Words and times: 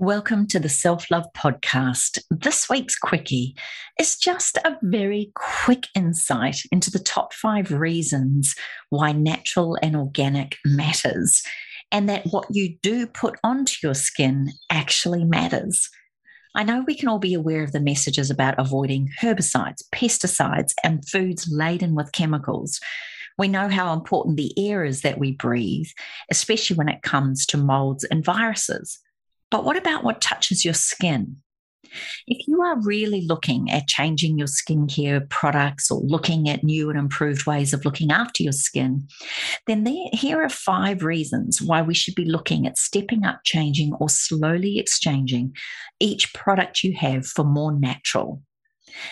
Welcome 0.00 0.46
to 0.46 0.58
the 0.58 0.70
Self 0.70 1.10
Love 1.10 1.26
Podcast. 1.36 2.20
This 2.30 2.70
week's 2.70 2.96
quickie 2.96 3.54
is 3.98 4.16
just 4.16 4.56
a 4.56 4.78
very 4.80 5.30
quick 5.34 5.88
insight 5.94 6.62
into 6.72 6.90
the 6.90 6.98
top 6.98 7.34
five 7.34 7.70
reasons 7.70 8.54
why 8.88 9.12
natural 9.12 9.76
and 9.82 9.94
organic 9.94 10.56
matters, 10.64 11.42
and 11.92 12.08
that 12.08 12.24
what 12.30 12.46
you 12.50 12.78
do 12.82 13.06
put 13.06 13.38
onto 13.44 13.74
your 13.82 13.92
skin 13.92 14.48
actually 14.70 15.22
matters. 15.22 15.90
I 16.56 16.64
know 16.64 16.82
we 16.86 16.96
can 16.96 17.10
all 17.10 17.18
be 17.18 17.34
aware 17.34 17.62
of 17.62 17.72
the 17.72 17.78
messages 17.78 18.30
about 18.30 18.58
avoiding 18.58 19.10
herbicides, 19.20 19.82
pesticides, 19.94 20.72
and 20.82 21.06
foods 21.06 21.46
laden 21.52 21.94
with 21.94 22.12
chemicals. 22.12 22.80
We 23.36 23.48
know 23.48 23.68
how 23.68 23.92
important 23.92 24.38
the 24.38 24.54
air 24.56 24.82
is 24.82 25.02
that 25.02 25.18
we 25.18 25.32
breathe, 25.32 25.88
especially 26.30 26.76
when 26.76 26.88
it 26.88 27.02
comes 27.02 27.44
to 27.48 27.58
molds 27.58 28.04
and 28.04 28.24
viruses. 28.24 28.98
But 29.50 29.64
what 29.64 29.76
about 29.76 30.04
what 30.04 30.20
touches 30.20 30.64
your 30.64 30.74
skin? 30.74 31.36
If 32.26 32.46
you 32.46 32.62
are 32.62 32.80
really 32.80 33.26
looking 33.26 33.70
at 33.70 33.88
changing 33.88 34.38
your 34.38 34.46
skincare 34.46 35.28
products 35.28 35.90
or 35.90 36.00
looking 36.02 36.48
at 36.48 36.62
new 36.62 36.88
and 36.88 36.98
improved 36.98 37.46
ways 37.46 37.72
of 37.72 37.84
looking 37.84 38.12
after 38.12 38.42
your 38.42 38.52
skin, 38.52 39.08
then 39.66 39.84
there, 39.84 40.06
here 40.12 40.42
are 40.42 40.48
five 40.48 41.02
reasons 41.02 41.60
why 41.60 41.82
we 41.82 41.94
should 41.94 42.14
be 42.14 42.24
looking 42.24 42.66
at 42.66 42.78
stepping 42.78 43.24
up, 43.24 43.40
changing, 43.44 43.92
or 43.94 44.08
slowly 44.08 44.78
exchanging 44.78 45.54
each 45.98 46.32
product 46.32 46.84
you 46.84 46.94
have 46.96 47.26
for 47.26 47.44
more 47.44 47.72
natural. 47.72 48.42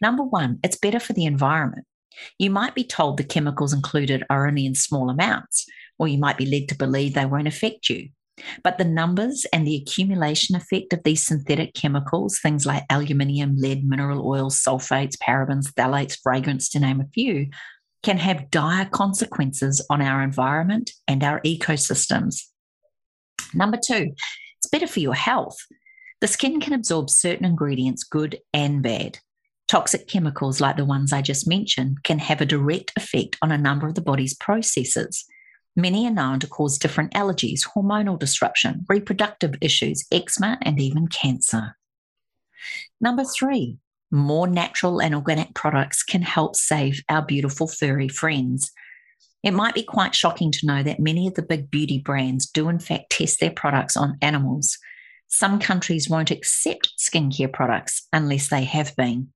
Number 0.00 0.22
one, 0.22 0.58
it's 0.62 0.78
better 0.78 1.00
for 1.00 1.12
the 1.12 1.24
environment. 1.24 1.86
You 2.38 2.50
might 2.50 2.74
be 2.74 2.84
told 2.84 3.16
the 3.16 3.24
chemicals 3.24 3.72
included 3.72 4.24
are 4.30 4.46
only 4.46 4.66
in 4.66 4.74
small 4.74 5.10
amounts, 5.10 5.66
or 5.98 6.08
you 6.08 6.18
might 6.18 6.36
be 6.36 6.46
led 6.46 6.68
to 6.68 6.76
believe 6.76 7.14
they 7.14 7.26
won't 7.26 7.48
affect 7.48 7.88
you. 7.88 8.10
But 8.62 8.78
the 8.78 8.84
numbers 8.84 9.46
and 9.52 9.66
the 9.66 9.76
accumulation 9.76 10.56
effect 10.56 10.92
of 10.92 11.02
these 11.02 11.24
synthetic 11.24 11.74
chemicals, 11.74 12.38
things 12.40 12.66
like 12.66 12.84
aluminium, 12.90 13.56
lead, 13.56 13.88
mineral 13.88 14.26
oils, 14.26 14.62
sulfates, 14.62 15.16
parabens, 15.16 15.72
phthalates, 15.72 16.18
fragrance, 16.22 16.68
to 16.70 16.80
name 16.80 17.00
a 17.00 17.08
few, 17.12 17.48
can 18.02 18.18
have 18.18 18.50
dire 18.50 18.86
consequences 18.86 19.84
on 19.90 20.00
our 20.00 20.22
environment 20.22 20.90
and 21.06 21.22
our 21.22 21.40
ecosystems. 21.40 22.42
Number 23.52 23.76
two, 23.76 24.12
it's 24.58 24.70
better 24.70 24.86
for 24.86 25.00
your 25.00 25.14
health. 25.14 25.58
The 26.20 26.26
skin 26.26 26.60
can 26.60 26.72
absorb 26.72 27.10
certain 27.10 27.46
ingredients, 27.46 28.04
good 28.04 28.38
and 28.52 28.82
bad. 28.82 29.18
Toxic 29.68 30.08
chemicals 30.08 30.60
like 30.60 30.76
the 30.76 30.84
ones 30.84 31.12
I 31.12 31.22
just 31.22 31.48
mentioned 31.48 32.02
can 32.02 32.18
have 32.18 32.40
a 32.40 32.46
direct 32.46 32.92
effect 32.96 33.36
on 33.40 33.52
a 33.52 33.58
number 33.58 33.86
of 33.86 33.94
the 33.94 34.02
body's 34.02 34.34
processes. 34.34 35.24
Many 35.80 36.06
are 36.06 36.10
known 36.10 36.40
to 36.40 36.46
cause 36.46 36.76
different 36.76 37.14
allergies, 37.14 37.66
hormonal 37.66 38.18
disruption, 38.18 38.84
reproductive 38.86 39.54
issues, 39.62 40.04
eczema, 40.12 40.58
and 40.60 40.78
even 40.78 41.08
cancer. 41.08 41.74
Number 43.00 43.24
three, 43.24 43.78
more 44.10 44.46
natural 44.46 45.00
and 45.00 45.14
organic 45.14 45.54
products 45.54 46.02
can 46.02 46.20
help 46.20 46.54
save 46.54 47.02
our 47.08 47.22
beautiful 47.22 47.66
furry 47.66 48.08
friends. 48.08 48.72
It 49.42 49.52
might 49.52 49.74
be 49.74 49.82
quite 49.82 50.14
shocking 50.14 50.52
to 50.52 50.66
know 50.66 50.82
that 50.82 51.00
many 51.00 51.26
of 51.26 51.32
the 51.32 51.42
big 51.42 51.70
beauty 51.70 51.98
brands 51.98 52.46
do, 52.50 52.68
in 52.68 52.78
fact, 52.78 53.08
test 53.12 53.40
their 53.40 53.50
products 53.50 53.96
on 53.96 54.18
animals. 54.20 54.76
Some 55.28 55.58
countries 55.58 56.10
won't 56.10 56.30
accept 56.30 56.92
skincare 56.98 57.50
products 57.50 58.06
unless 58.12 58.48
they 58.48 58.64
have 58.64 58.94
been. 58.96 59.28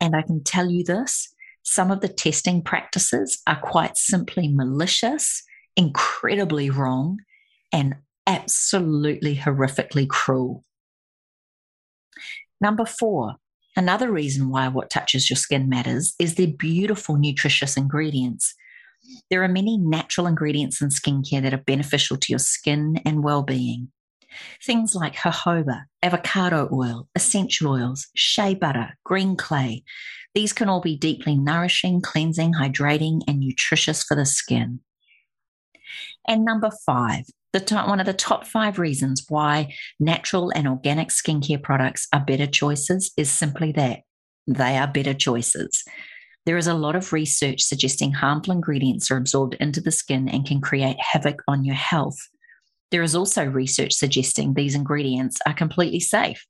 And 0.00 0.14
I 0.14 0.22
can 0.22 0.44
tell 0.44 0.70
you 0.70 0.84
this 0.84 1.34
some 1.64 1.90
of 1.90 2.00
the 2.00 2.08
testing 2.08 2.62
practices 2.62 3.42
are 3.48 3.60
quite 3.60 3.96
simply 3.96 4.46
malicious, 4.46 5.42
incredibly 5.78 6.68
wrong, 6.68 7.18
and 7.72 7.94
absolutely 8.26 9.36
horrifically 9.36 10.08
cruel. 10.08 10.64
Number 12.60 12.84
four, 12.84 13.36
another 13.76 14.10
reason 14.10 14.50
why 14.50 14.68
what 14.68 14.90
touches 14.90 15.30
your 15.30 15.36
skin 15.36 15.68
matters 15.68 16.14
is 16.18 16.34
their 16.34 16.48
beautiful, 16.48 17.16
nutritious 17.16 17.76
ingredients. 17.76 18.54
There 19.30 19.44
are 19.44 19.48
many 19.48 19.78
natural 19.78 20.26
ingredients 20.26 20.82
in 20.82 20.88
skincare 20.88 21.42
that 21.42 21.54
are 21.54 21.58
beneficial 21.58 22.16
to 22.16 22.26
your 22.32 22.40
skin 22.40 23.00
and 23.06 23.22
well 23.22 23.42
being. 23.42 23.92
Things 24.62 24.94
like 24.94 25.14
jojoba, 25.14 25.84
avocado 26.02 26.68
oil, 26.72 27.08
essential 27.14 27.72
oils, 27.72 28.08
shea 28.14 28.54
butter, 28.54 28.98
green 29.04 29.36
clay. 29.36 29.84
These 30.34 30.52
can 30.52 30.68
all 30.68 30.80
be 30.80 30.96
deeply 30.96 31.36
nourishing, 31.36 32.02
cleansing, 32.02 32.54
hydrating, 32.54 33.22
and 33.28 33.38
nutritious 33.38 34.02
for 34.02 34.16
the 34.16 34.26
skin. 34.26 34.80
And 36.28 36.44
number 36.44 36.70
five, 36.84 37.24
the 37.54 37.60
top, 37.60 37.88
one 37.88 38.00
of 38.00 38.06
the 38.06 38.12
top 38.12 38.46
five 38.46 38.78
reasons 38.78 39.24
why 39.28 39.74
natural 39.98 40.50
and 40.54 40.68
organic 40.68 41.08
skincare 41.08 41.62
products 41.62 42.06
are 42.12 42.20
better 42.20 42.46
choices 42.46 43.10
is 43.16 43.30
simply 43.30 43.72
that 43.72 44.00
they 44.46 44.76
are 44.76 44.86
better 44.86 45.14
choices. 45.14 45.82
There 46.44 46.58
is 46.58 46.66
a 46.66 46.74
lot 46.74 46.96
of 46.96 47.12
research 47.12 47.62
suggesting 47.62 48.12
harmful 48.12 48.52
ingredients 48.52 49.10
are 49.10 49.16
absorbed 49.16 49.54
into 49.54 49.80
the 49.80 49.90
skin 49.90 50.28
and 50.28 50.46
can 50.46 50.60
create 50.60 51.00
havoc 51.00 51.42
on 51.48 51.64
your 51.64 51.74
health. 51.74 52.18
There 52.90 53.02
is 53.02 53.14
also 53.14 53.44
research 53.44 53.94
suggesting 53.94 54.54
these 54.54 54.74
ingredients 54.74 55.38
are 55.46 55.54
completely 55.54 56.00
safe. 56.00 56.46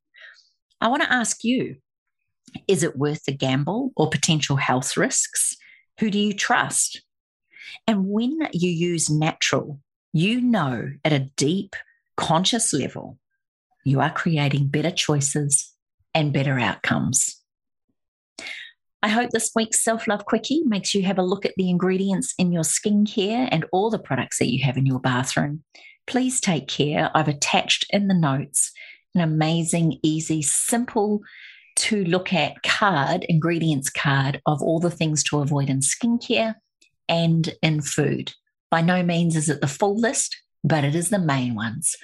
I 0.80 0.88
want 0.88 1.02
to 1.02 1.12
ask 1.12 1.42
you 1.44 1.76
is 2.66 2.82
it 2.82 2.96
worth 2.96 3.24
the 3.24 3.32
gamble 3.32 3.92
or 3.96 4.08
potential 4.08 4.56
health 4.56 4.96
risks? 4.96 5.56
Who 6.00 6.10
do 6.10 6.18
you 6.18 6.32
trust? 6.32 7.02
And 7.86 8.08
when 8.08 8.48
you 8.52 8.70
use 8.70 9.10
natural, 9.10 9.80
you 10.12 10.40
know 10.40 10.90
at 11.04 11.12
a 11.12 11.28
deep, 11.36 11.76
conscious 12.16 12.72
level, 12.72 13.18
you 13.84 14.00
are 14.00 14.10
creating 14.10 14.68
better 14.68 14.90
choices 14.90 15.72
and 16.14 16.32
better 16.32 16.58
outcomes. 16.58 17.36
I 19.02 19.08
hope 19.08 19.30
this 19.30 19.52
week's 19.54 19.82
Self 19.82 20.08
Love 20.08 20.24
Quickie 20.24 20.62
makes 20.64 20.94
you 20.94 21.02
have 21.02 21.18
a 21.18 21.22
look 21.22 21.46
at 21.46 21.54
the 21.56 21.70
ingredients 21.70 22.34
in 22.38 22.50
your 22.50 22.64
skincare 22.64 23.48
and 23.52 23.64
all 23.72 23.90
the 23.90 23.98
products 23.98 24.38
that 24.38 24.50
you 24.50 24.64
have 24.64 24.76
in 24.76 24.86
your 24.86 24.98
bathroom 24.98 25.62
Please 26.08 26.40
take 26.40 26.68
care. 26.68 27.10
I've 27.14 27.28
attached 27.28 27.84
in 27.90 28.08
the 28.08 28.14
notes 28.14 28.72
an 29.14 29.20
amazing, 29.20 29.98
easy, 30.02 30.40
simple 30.40 31.20
to 31.76 32.02
look 32.04 32.32
at 32.32 32.62
card, 32.62 33.26
ingredients 33.28 33.90
card 33.90 34.40
of 34.46 34.62
all 34.62 34.80
the 34.80 34.90
things 34.90 35.22
to 35.24 35.40
avoid 35.40 35.68
in 35.68 35.80
skincare 35.80 36.54
and 37.08 37.54
in 37.62 37.80
food. 37.80 38.32
By 38.70 38.80
no 38.80 39.02
means 39.02 39.36
is 39.36 39.48
it 39.48 39.60
the 39.60 39.66
full 39.66 39.98
list, 39.98 40.36
but 40.64 40.84
it 40.84 40.94
is 40.94 41.10
the 41.10 41.18
main 41.18 41.54
ones. 41.54 41.96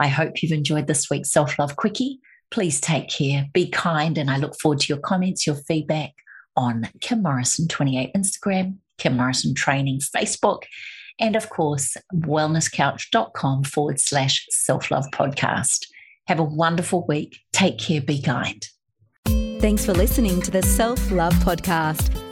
I 0.00 0.08
hope 0.08 0.42
you've 0.42 0.52
enjoyed 0.52 0.86
this 0.86 1.08
week's 1.08 1.30
Self 1.30 1.58
Love 1.58 1.76
Quickie. 1.76 2.20
Please 2.50 2.80
take 2.80 3.08
care, 3.08 3.46
be 3.52 3.68
kind, 3.68 4.18
and 4.18 4.30
I 4.30 4.36
look 4.36 4.58
forward 4.60 4.80
to 4.80 4.92
your 4.92 5.00
comments, 5.00 5.46
your 5.46 5.56
feedback 5.56 6.12
on 6.56 6.88
Kim 7.00 7.22
Morrison 7.22 7.68
28 7.68 8.12
Instagram, 8.14 8.76
Kim 8.98 9.16
Morrison 9.16 9.54
Training 9.54 10.00
Facebook, 10.00 10.64
and 11.18 11.36
of 11.36 11.48
course, 11.48 11.96
wellnesscouch.com 12.14 13.64
forward 13.64 14.00
slash 14.00 14.46
self 14.50 14.90
love 14.90 15.06
podcast. 15.12 15.86
Have 16.26 16.38
a 16.38 16.44
wonderful 16.44 17.04
week. 17.06 17.38
Take 17.52 17.78
care. 17.78 18.00
Be 18.00 18.20
kind. 18.20 18.66
Thanks 19.60 19.84
for 19.84 19.92
listening 19.92 20.42
to 20.42 20.50
the 20.50 20.62
Self 20.62 21.10
Love 21.10 21.34
Podcast. 21.34 22.23